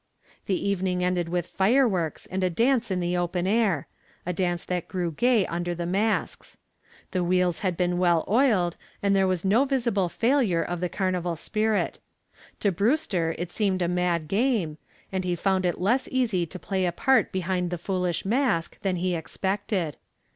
[0.47, 3.87] The evening ended with fireworks and a dance in the open air,
[4.25, 6.57] a dance that grew gay under the masks.
[7.11, 11.35] The wheels had been well oiled and there was no visible failure of the carnival
[11.35, 11.99] spirit.
[12.61, 14.79] To Brewster it seemed a mad game,
[15.11, 18.95] and he found it less easy to play a part behind the foolish mask than
[18.95, 19.97] he expected.